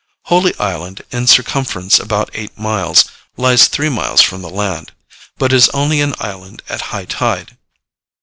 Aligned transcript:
Holy 0.33 0.55
Island, 0.57 1.03
in 1.11 1.27
circumference 1.27 1.99
about 1.99 2.31
eight 2.33 2.57
miles, 2.57 3.05
lies 3.37 3.67
three 3.67 3.87
miles 3.87 4.19
from 4.19 4.41
the 4.41 4.49
land; 4.49 4.93
but 5.37 5.53
is 5.53 5.69
only 5.75 6.01
an 6.01 6.15
island 6.19 6.63
at 6.69 6.81
high 6.89 7.05
tide. 7.05 7.55